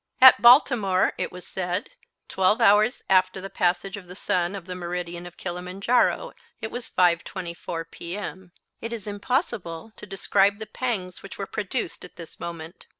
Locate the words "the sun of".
4.07-4.65